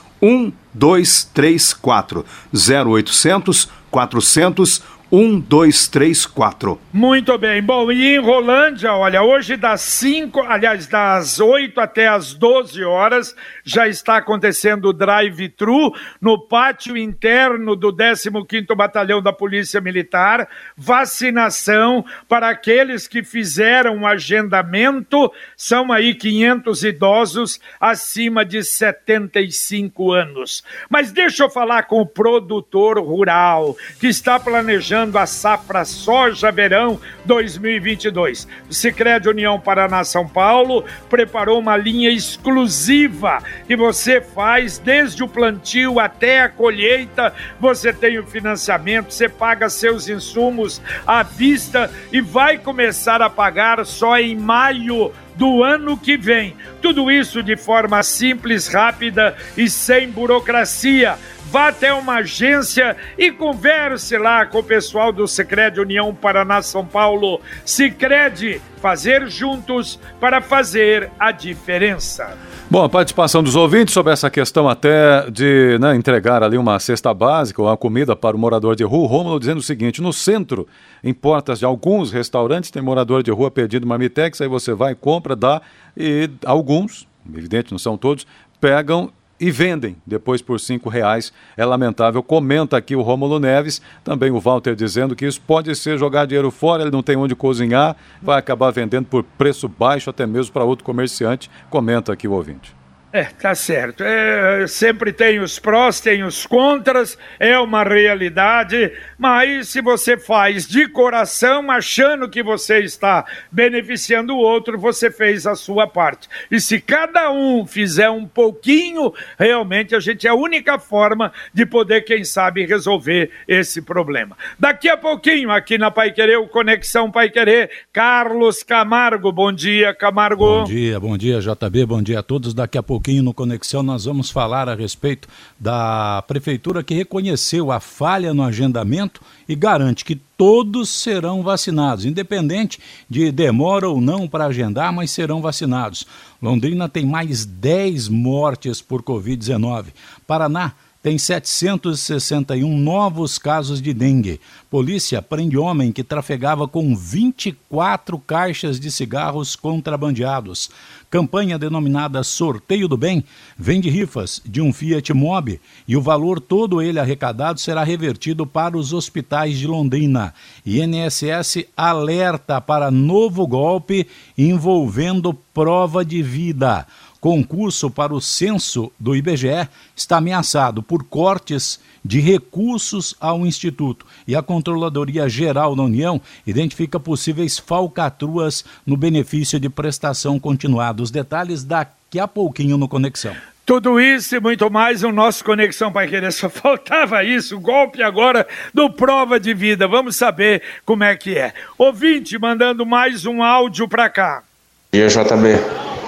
1234 0.79 2.23
0800 2.51 3.69
400 3.91 4.83
um, 5.15 5.39
dois, 5.39 5.87
três, 5.87 6.25
quatro. 6.25 6.81
Muito 6.91 7.37
bem. 7.37 7.61
Bom, 7.61 7.91
e 7.91 8.15
em 8.15 8.19
Rolândia, 8.19 8.95
olha, 8.95 9.21
hoje 9.21 9.55
das 9.55 9.81
5, 9.81 10.39
aliás, 10.41 10.87
das 10.87 11.39
8 11.39 11.79
até 11.79 12.07
as 12.07 12.33
12 12.33 12.83
horas, 12.83 13.35
já 13.63 13.87
está 13.87 14.17
acontecendo 14.17 14.85
o 14.85 14.93
drive-thru 14.93 15.93
no 16.19 16.39
pátio 16.39 16.97
interno 16.97 17.75
do 17.75 17.93
15º 17.93 18.75
Batalhão 18.75 19.21
da 19.21 19.31
Polícia 19.31 19.79
Militar, 19.79 20.49
vacinação 20.75 22.03
para 22.27 22.49
aqueles 22.49 23.07
que 23.07 23.21
fizeram 23.21 23.97
um 23.97 24.07
agendamento, 24.07 25.31
são 25.55 25.91
aí 25.91 26.15
500 26.15 26.83
idosos 26.85 27.59
acima 27.79 28.43
de 28.43 28.63
75 28.63 30.11
anos. 30.11 30.63
Mas 30.89 31.11
deixa 31.11 31.43
eu 31.43 31.51
falar 31.51 31.83
com 31.83 32.01
o 32.01 32.07
produtor 32.07 32.97
rural, 32.97 33.77
que 33.99 34.07
está 34.07 34.39
planejando 34.39 35.02
a 35.03 35.25
safra 35.25 35.83
soja-verão 35.83 36.99
2022. 37.25 38.47
O 38.69 38.73
Sicredi 38.73 39.27
União 39.27 39.59
Paraná 39.59 40.03
São 40.03 40.27
Paulo 40.27 40.85
preparou 41.09 41.59
uma 41.59 41.75
linha 41.75 42.09
exclusiva 42.09 43.43
que 43.67 43.75
você 43.75 44.21
faz 44.21 44.77
desde 44.77 45.23
o 45.23 45.27
plantio 45.27 45.99
até 45.99 46.41
a 46.41 46.49
colheita. 46.49 47.33
Você 47.59 47.91
tem 47.91 48.17
o 48.17 48.25
financiamento, 48.25 49.13
você 49.13 49.27
paga 49.27 49.69
seus 49.69 50.07
insumos 50.07 50.81
à 51.05 51.23
vista 51.23 51.91
e 52.11 52.21
vai 52.21 52.57
começar 52.57 53.21
a 53.21 53.29
pagar 53.29 53.85
só 53.85 54.17
em 54.17 54.35
maio 54.35 55.11
do 55.35 55.63
ano 55.63 55.97
que 55.97 56.17
vem. 56.17 56.55
Tudo 56.81 57.09
isso 57.11 57.41
de 57.41 57.55
forma 57.55 58.01
simples, 58.03 58.67
rápida 58.67 59.35
e 59.57 59.69
sem 59.69 60.09
burocracia 60.09 61.17
vá 61.53 61.67
até 61.67 61.93
uma 61.93 62.15
agência 62.15 62.97
e 63.15 63.31
converse 63.31 64.17
lá 64.17 64.43
com 64.43 64.57
o 64.57 64.63
pessoal 64.63 65.13
do 65.13 65.27
Sicredi 65.27 65.79
União 65.79 66.11
Paraná 66.11 66.63
São 66.63 66.83
Paulo. 66.83 67.39
Sicredi, 67.63 68.59
fazer 68.81 69.27
juntos 69.29 69.99
para 70.19 70.41
fazer 70.41 71.11
a 71.19 71.31
diferença. 71.31 72.35
Bom, 72.71 72.83
a 72.83 72.89
participação 72.89 73.43
dos 73.43 73.55
ouvintes 73.55 73.93
sobre 73.93 74.11
essa 74.11 74.31
questão 74.31 74.67
até 74.67 75.29
de 75.29 75.77
né, 75.79 75.95
entregar 75.95 76.41
ali 76.41 76.57
uma 76.57 76.79
cesta 76.79 77.13
básica 77.13 77.61
ou 77.61 77.67
uma 77.67 77.77
comida 77.77 78.15
para 78.15 78.35
o 78.35 78.39
morador 78.39 78.75
de 78.75 78.83
rua, 78.83 79.03
o 79.03 79.05
Rômulo 79.05 79.39
dizendo 79.39 79.59
o 79.59 79.63
seguinte, 79.63 80.01
no 80.01 80.11
centro, 80.11 80.67
em 81.03 81.13
portas 81.13 81.59
de 81.59 81.65
alguns 81.65 82.11
restaurantes, 82.11 82.71
tem 82.71 82.81
morador 82.81 83.21
de 83.21 83.29
rua 83.29 83.51
pedindo 83.51 83.85
marmitex, 83.85 84.41
aí 84.41 84.47
você 84.47 84.73
vai, 84.73 84.95
compra, 84.95 85.35
dá, 85.35 85.61
e 85.95 86.27
alguns, 86.43 87.07
evidente, 87.31 87.71
não 87.71 87.77
são 87.77 87.95
todos, 87.95 88.25
pegam 88.59 89.11
e 89.39 89.51
vendem 89.51 89.97
depois 90.05 90.41
por 90.41 90.59
cinco 90.59 90.89
reais. 90.89 91.33
É 91.57 91.65
lamentável. 91.65 92.21
Comenta 92.23 92.77
aqui 92.77 92.95
o 92.95 93.01
Rômulo 93.01 93.39
Neves, 93.39 93.81
também 94.03 94.31
o 94.31 94.39
Walter 94.39 94.75
dizendo 94.75 95.15
que 95.15 95.25
isso 95.25 95.41
pode 95.41 95.75
ser 95.75 95.97
jogar 95.97 96.25
dinheiro 96.25 96.51
fora, 96.51 96.83
ele 96.83 96.91
não 96.91 97.03
tem 97.03 97.15
onde 97.15 97.35
cozinhar, 97.35 97.95
vai 98.21 98.39
acabar 98.39 98.71
vendendo 98.71 99.05
por 99.05 99.23
preço 99.23 99.67
baixo 99.67 100.09
até 100.09 100.25
mesmo 100.25 100.53
para 100.53 100.63
outro 100.63 100.85
comerciante. 100.85 101.49
Comenta 101.69 102.13
aqui 102.13 102.27
o 102.27 102.33
ouvinte. 102.33 102.82
É, 103.13 103.25
tá 103.25 103.53
certo. 103.53 104.03
É, 104.03 104.65
sempre 104.65 105.13
tem 105.13 105.39
os 105.39 105.59
prós, 105.59 105.99
tem 105.99 106.23
os 106.23 106.47
contras, 106.47 107.15
é 107.39 107.59
uma 107.59 107.83
realidade, 107.83 108.91
mas 109.19 109.69
se 109.69 109.81
você 109.81 110.17
faz 110.17 110.67
de 110.67 110.87
coração, 110.87 111.69
achando 111.69 112.27
que 112.27 112.41
você 112.41 112.79
está 112.79 113.23
beneficiando 113.51 114.33
o 114.33 114.39
outro, 114.39 114.79
você 114.79 115.11
fez 115.11 115.45
a 115.45 115.53
sua 115.53 115.85
parte. 115.85 116.27
E 116.49 116.59
se 116.59 116.81
cada 116.81 117.31
um 117.31 117.67
fizer 117.67 118.09
um 118.09 118.25
pouquinho, 118.25 119.13
realmente 119.37 119.95
a 119.95 119.99
gente 119.99 120.25
é 120.25 120.31
a 120.31 120.35
única 120.35 120.79
forma 120.79 121.31
de 121.53 121.67
poder, 121.67 122.01
quem 122.01 122.23
sabe, 122.23 122.65
resolver 122.65 123.29
esse 123.47 123.79
problema. 123.79 124.35
Daqui 124.57 124.89
a 124.89 124.97
pouquinho, 124.97 125.51
aqui 125.51 125.77
na 125.77 125.91
Pai 125.91 126.11
Querer, 126.11 126.37
o 126.37 126.47
Conexão 126.47 127.11
Pai 127.11 127.29
Querer, 127.29 127.69
Carlos 127.93 128.63
Camargo. 128.63 129.31
Bom 129.31 129.53
dia, 129.53 129.93
Camargo. 129.93 130.61
Bom 130.61 130.63
dia, 130.63 130.99
bom 130.99 131.15
dia, 131.15 131.39
JB, 131.39 131.85
bom 131.85 132.01
dia 132.01 132.17
a 132.17 132.23
todos. 132.23 132.55
Daqui 132.55 132.75
a 132.75 132.81
pouco 132.81 133.02
pouquinho 133.03 133.21
no 133.21 133.33
Conexão 133.33 133.83
nós 133.83 134.05
vamos 134.05 134.31
falar 134.31 134.69
a 134.69 134.75
respeito 134.75 135.27
da 135.59 136.23
prefeitura 136.25 136.81
que 136.81 136.93
reconheceu 136.93 137.69
a 137.69 137.81
falha 137.81 138.33
no 138.33 138.41
agendamento 138.41 139.21
e 139.47 139.55
garante 139.55 140.05
que 140.05 140.15
todos 140.15 140.87
serão 140.87 141.43
vacinados, 141.43 142.05
independente 142.05 142.79
de 143.09 143.29
demora 143.29 143.89
ou 143.89 143.99
não 143.99 144.25
para 144.25 144.45
agendar, 144.45 144.93
mas 144.93 145.11
serão 145.11 145.41
vacinados. 145.41 146.07
Londrina 146.41 146.87
tem 146.87 147.05
mais 147.05 147.45
10 147.45 148.07
mortes 148.07 148.81
por 148.81 149.03
Covid-19. 149.03 149.87
Paraná 150.25 150.71
tem 151.03 151.17
761 151.17 152.77
novos 152.77 153.37
casos 153.37 153.81
de 153.81 153.93
dengue. 153.93 154.39
Polícia 154.71 155.21
prende 155.21 155.57
homem 155.57 155.91
que 155.91 156.01
trafegava 156.01 156.65
com 156.65 156.95
24 156.95 158.17
caixas 158.19 158.79
de 158.79 158.89
cigarros 158.89 159.53
contrabandeados. 159.53 160.71
Campanha 161.09 161.59
denominada 161.59 162.23
Sorteio 162.23 162.87
do 162.87 162.95
Bem 162.95 163.21
vende 163.57 163.89
rifas 163.89 164.41
de 164.45 164.61
um 164.61 164.71
Fiat 164.71 165.13
Mobi 165.13 165.59
e 165.85 165.97
o 165.97 166.01
valor 166.01 166.39
todo 166.39 166.81
ele 166.81 166.97
arrecadado 166.97 167.59
será 167.59 167.83
revertido 167.83 168.47
para 168.47 168.77
os 168.77 168.93
hospitais 168.93 169.59
de 169.59 169.67
Londrina. 169.67 170.33
INSS 170.65 171.65
alerta 171.75 172.61
para 172.61 172.89
novo 172.89 173.45
golpe 173.45 174.07
envolvendo 174.37 175.33
prova 175.53 176.05
de 176.05 176.23
vida 176.23 176.87
concurso 177.23 177.89
para 177.89 178.13
o 178.13 178.19
censo 178.19 178.91
do 178.99 179.15
IBGE 179.15 179.69
está 179.95 180.17
ameaçado 180.17 180.83
por 180.83 181.05
cortes 181.05 181.79
de 182.03 182.19
recursos 182.19 183.15
ao 183.17 183.45
Instituto 183.45 184.05
e 184.27 184.35
a 184.35 184.41
Controladoria 184.41 185.29
Geral 185.29 185.73
da 185.73 185.83
União 185.83 186.19
identifica 186.45 186.99
possíveis 186.99 187.57
falcatruas 187.57 188.65
no 188.85 188.97
benefício 188.97 189.57
de 189.57 189.69
prestação 189.69 190.37
continuada. 190.37 191.01
Os 191.01 191.11
detalhes 191.11 191.63
daqui 191.63 192.19
a 192.19 192.27
pouquinho 192.27 192.77
no 192.77 192.89
Conexão. 192.89 193.33
Tudo 193.65 194.01
isso 194.01 194.35
e 194.35 194.41
muito 194.41 194.69
mais 194.69 195.01
no 195.01 195.13
nosso 195.13 195.45
Conexão 195.45 195.93
Pai 195.93 196.09
Querer. 196.09 196.33
Só 196.33 196.49
faltava 196.51 197.23
isso, 197.23 197.55
o 197.55 197.61
golpe 197.61 198.03
agora 198.03 198.45
do 198.73 198.89
Prova 198.89 199.39
de 199.39 199.53
Vida. 199.53 199.87
Vamos 199.87 200.17
saber 200.17 200.61
como 200.85 201.05
é 201.05 201.15
que 201.15 201.37
é. 201.37 201.53
Ouvinte 201.77 202.37
mandando 202.37 202.85
mais 202.85 203.25
um 203.25 203.41
áudio 203.41 203.87
para 203.87 204.09
cá. 204.09 204.43
E 204.91 205.07
JB, 205.07 206.02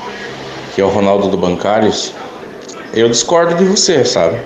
que 0.75 0.81
é 0.81 0.83
o 0.83 0.89
Ronaldo 0.89 1.29
do 1.29 1.37
Bancários, 1.37 2.13
eu 2.93 3.07
discordo 3.07 3.55
de 3.55 3.63
você, 3.63 4.03
sabe? 4.03 4.37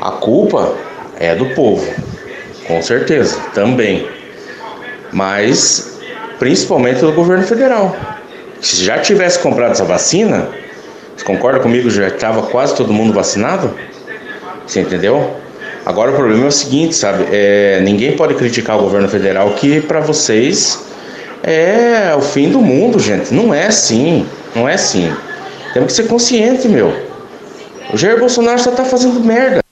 A 0.00 0.10
culpa 0.10 0.74
é 1.18 1.32
do 1.34 1.46
povo, 1.54 1.86
com 2.66 2.82
certeza, 2.82 3.38
também. 3.54 4.08
Mas 5.12 5.96
principalmente 6.40 7.00
do 7.00 7.12
governo 7.12 7.44
federal. 7.44 7.96
Se 8.60 8.84
já 8.84 8.98
tivesse 8.98 9.38
comprado 9.38 9.72
essa 9.72 9.84
vacina, 9.84 10.48
você 11.16 11.24
concorda 11.24 11.60
comigo? 11.60 11.88
Já 11.88 12.08
estava 12.08 12.42
quase 12.42 12.74
todo 12.74 12.92
mundo 12.92 13.12
vacinado? 13.12 13.72
Você 14.66 14.80
entendeu? 14.80 15.36
Agora 15.84 16.10
o 16.10 16.14
problema 16.14 16.44
é 16.44 16.48
o 16.48 16.52
seguinte, 16.52 16.96
sabe? 16.96 17.26
É, 17.30 17.80
ninguém 17.80 18.16
pode 18.16 18.34
criticar 18.34 18.76
o 18.76 18.82
governo 18.82 19.08
federal 19.08 19.50
que 19.50 19.80
para 19.80 20.00
vocês 20.00 20.84
é 21.44 22.12
o 22.16 22.20
fim 22.20 22.50
do 22.50 22.60
mundo, 22.60 22.98
gente. 22.98 23.32
Não 23.32 23.54
é 23.54 23.66
assim. 23.66 24.26
Não 24.56 24.66
é 24.66 24.72
assim. 24.72 25.14
Temos 25.74 25.92
que 25.92 26.02
ser 26.02 26.08
consciente, 26.08 26.66
meu. 26.66 26.90
O 27.92 27.96
Jair 27.98 28.18
Bolsonaro 28.18 28.58
só 28.58 28.70
tá 28.70 28.86
fazendo 28.86 29.20
merda. 29.20 29.65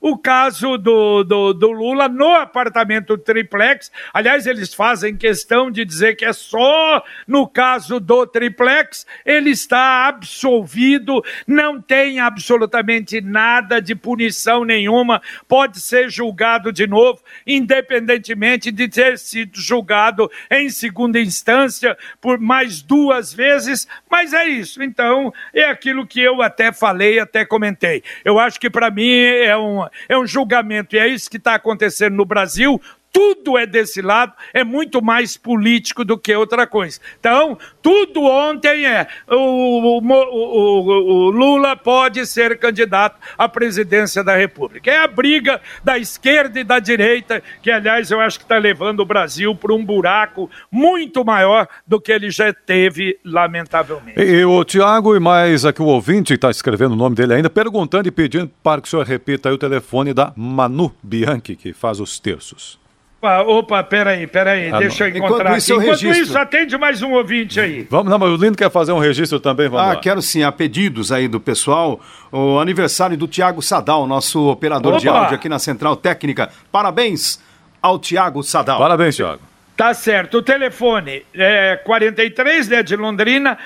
o 0.00 0.18
caso 0.18 0.76
do, 0.76 1.24
do, 1.24 1.52
do 1.52 1.70
Lula 1.70 2.08
no 2.08 2.34
apartamento 2.34 3.16
triplex. 3.16 3.90
Aliás, 4.12 4.46
eles 4.46 4.74
fazem 4.74 5.16
questão 5.16 5.70
de 5.70 5.84
dizer 5.84 6.16
que 6.16 6.24
é 6.24 6.32
só 6.32 7.02
no 7.26 7.48
caso 7.48 7.98
do 7.98 8.26
triplex, 8.26 9.06
ele 9.24 9.50
está 9.50 10.06
absolvido 10.06 11.22
não 11.46 11.80
tem 11.80 12.20
absolutamente 12.20 13.20
nada 13.20 13.80
de 13.80 13.94
punição 13.94 14.64
nenhuma, 14.64 15.22
pode 15.46 15.80
ser 15.80 16.10
julgado 16.10 16.72
de 16.72 16.86
novo, 16.86 17.22
independentemente 17.46 18.70
de 18.70 18.88
ter 18.88 19.18
sido 19.18 19.60
julgado 19.60 20.30
em 20.50 20.57
segunda 20.70 21.20
instância 21.20 21.94
por 22.22 22.40
mais 22.40 22.80
duas 22.80 23.34
vezes, 23.34 23.86
mas 24.10 24.32
é 24.32 24.46
isso. 24.46 24.82
Então, 24.82 25.30
é 25.52 25.64
aquilo 25.64 26.06
que 26.06 26.20
eu 26.20 26.40
até 26.40 26.72
falei, 26.72 27.18
até 27.18 27.44
comentei. 27.44 28.02
Eu 28.24 28.38
acho 28.38 28.58
que 28.58 28.70
para 28.70 28.90
mim 28.90 29.10
é 29.10 29.54
um, 29.54 29.86
é 30.08 30.18
um 30.18 30.26
julgamento, 30.26 30.96
e 30.96 30.98
é 30.98 31.06
isso 31.06 31.28
que 31.28 31.36
está 31.36 31.54
acontecendo 31.54 32.14
no 32.14 32.24
Brasil 32.24 32.80
tudo 33.12 33.58
é 33.58 33.66
desse 33.66 34.00
lado, 34.00 34.32
é 34.52 34.62
muito 34.62 35.02
mais 35.02 35.36
político 35.36 36.04
do 36.04 36.18
que 36.18 36.34
outra 36.34 36.66
coisa. 36.66 37.00
Então, 37.18 37.58
tudo 37.82 38.22
ontem 38.22 38.86
é 38.86 39.06
o, 39.28 39.34
o, 39.34 39.98
o, 39.98 41.26
o, 41.26 41.30
Lula 41.30 41.76
pode 41.76 42.24
ser 42.26 42.58
candidato 42.58 43.18
à 43.36 43.48
presidência 43.48 44.22
da 44.22 44.36
República. 44.36 44.90
É 44.90 44.98
a 44.98 45.08
briga 45.08 45.60
da 45.82 45.98
esquerda 45.98 46.60
e 46.60 46.64
da 46.64 46.78
direita, 46.78 47.42
que 47.62 47.70
aliás 47.70 48.10
eu 48.10 48.20
acho 48.20 48.38
que 48.38 48.44
está 48.44 48.58
levando 48.58 49.00
o 49.00 49.06
Brasil 49.06 49.54
para 49.54 49.74
um 49.74 49.84
buraco 49.84 50.50
muito 50.70 51.24
maior 51.24 51.66
do 51.86 52.00
que 52.00 52.12
ele 52.12 52.30
já 52.30 52.52
teve, 52.52 53.18
lamentavelmente. 53.24 54.20
E, 54.20 54.44
o 54.44 54.64
Tiago 54.64 55.16
e 55.16 55.20
mais 55.20 55.64
aqui 55.64 55.82
o 55.82 55.86
ouvinte 55.86 56.34
está 56.34 56.50
escrevendo 56.50 56.92
o 56.92 56.96
nome 56.96 57.16
dele 57.16 57.34
ainda, 57.34 57.50
perguntando 57.50 58.08
e 58.08 58.12
pedindo 58.12 58.50
para 58.62 58.80
que 58.80 58.88
o 58.88 58.90
senhor 58.90 59.06
repita 59.06 59.52
o 59.52 59.58
telefone 59.58 60.12
da 60.12 60.32
Manu 60.36 60.94
Bianchi, 61.02 61.56
que 61.56 61.72
faz 61.72 62.00
os 62.00 62.18
terços. 62.18 62.78
Opa, 63.20 63.42
opa, 63.42 63.82
peraí, 63.82 64.28
peraí, 64.28 64.70
ah, 64.72 64.78
deixa 64.78 65.08
eu 65.08 65.16
encontrar 65.16 65.46
Enquanto 65.46 65.56
isso, 65.58 65.72
aqui. 65.74 65.82
Enquanto 65.82 66.00
registro. 66.02 66.22
isso, 66.24 66.38
atende 66.38 66.78
mais 66.78 67.02
um 67.02 67.12
ouvinte 67.14 67.58
aí. 67.58 67.84
Vamos, 67.90 68.08
não, 68.12 68.16
mas 68.18 68.30
o 68.30 68.36
Lindo 68.36 68.56
quer 68.56 68.70
fazer 68.70 68.92
um 68.92 68.98
registro 69.00 69.40
também, 69.40 69.68
vamos 69.68 69.84
Ah, 69.86 69.94
lá. 69.94 69.96
quero 69.96 70.22
sim, 70.22 70.44
há 70.44 70.52
pedidos 70.52 71.10
aí 71.10 71.26
do 71.26 71.40
pessoal, 71.40 72.00
o 72.30 72.60
aniversário 72.60 73.16
do 73.16 73.26
Tiago 73.26 73.60
Sadal, 73.60 74.06
nosso 74.06 74.48
operador 74.48 74.92
opa. 74.92 75.00
de 75.00 75.08
áudio 75.08 75.34
aqui 75.34 75.48
na 75.48 75.58
Central 75.58 75.96
Técnica. 75.96 76.48
Parabéns 76.70 77.42
ao 77.82 77.98
Tiago 77.98 78.40
Sadal. 78.44 78.78
Parabéns, 78.78 79.16
Tiago. 79.16 79.40
Tá 79.76 79.92
certo, 79.94 80.38
o 80.38 80.42
telefone 80.42 81.24
é 81.34 81.74
43, 81.84 82.68
né, 82.68 82.82
de 82.84 82.94
Londrina, 82.94 83.58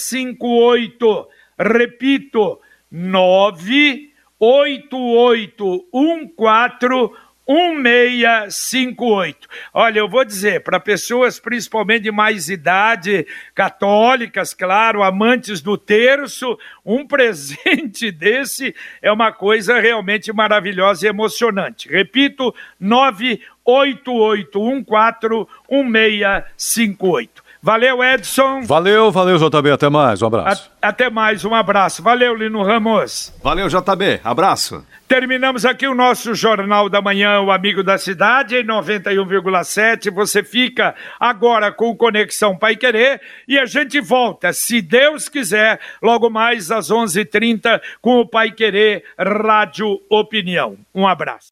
988141658. 0.00 1.26
Repito, 1.58 2.58
9 2.90 4.09
8814 4.40 7.30
1658. 7.50 9.48
Olha, 9.74 9.98
eu 9.98 10.08
vou 10.08 10.24
dizer, 10.24 10.62
para 10.62 10.78
pessoas 10.78 11.40
principalmente 11.40 12.04
de 12.04 12.12
mais 12.12 12.48
idade, 12.48 13.26
católicas, 13.54 14.54
claro, 14.54 15.02
amantes 15.02 15.60
do 15.60 15.76
terço, 15.76 16.56
um 16.86 17.04
presente 17.10 18.10
desse 18.12 18.72
é 19.02 19.10
uma 19.10 19.32
coisa 19.32 19.80
realmente 19.80 20.32
maravilhosa 20.32 21.06
e 21.06 21.08
emocionante. 21.08 21.88
Repito, 21.88 22.54
98814 22.78 25.48
1658. 25.68 27.49
Valeu, 27.62 28.02
Edson. 28.02 28.62
Valeu, 28.62 29.10
valeu, 29.10 29.36
JB. 29.36 29.72
Até 29.72 29.90
mais. 29.90 30.22
Um 30.22 30.26
abraço. 30.26 30.70
A, 30.80 30.88
até 30.88 31.10
mais. 31.10 31.44
Um 31.44 31.54
abraço. 31.54 32.02
Valeu, 32.02 32.34
Lino 32.34 32.62
Ramos. 32.62 33.34
Valeu, 33.42 33.68
JB. 33.68 34.20
Abraço. 34.24 34.82
Terminamos 35.06 35.66
aqui 35.66 35.86
o 35.86 35.94
nosso 35.94 36.34
Jornal 36.34 36.88
da 36.88 37.02
Manhã, 37.02 37.40
o 37.40 37.50
Amigo 37.50 37.82
da 37.82 37.98
Cidade, 37.98 38.56
em 38.56 38.64
91,7. 38.64 40.10
Você 40.10 40.42
fica 40.42 40.94
agora 41.18 41.70
com 41.70 41.94
Conexão 41.96 42.56
Pai 42.56 42.76
Querer 42.76 43.20
e 43.46 43.58
a 43.58 43.66
gente 43.66 44.00
volta, 44.00 44.52
se 44.52 44.80
Deus 44.80 45.28
quiser, 45.28 45.80
logo 46.00 46.30
mais 46.30 46.70
às 46.70 46.90
11:30 46.90 47.18
h 47.18 47.30
30 47.30 47.82
com 48.00 48.20
o 48.20 48.26
Pai 48.26 48.52
Querer 48.52 49.04
Rádio 49.18 50.00
Opinião. 50.08 50.76
Um 50.94 51.06
abraço. 51.06 51.50